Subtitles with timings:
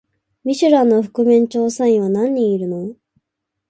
[0.43, 2.95] ミシュランの覆面調査員は何人いるの？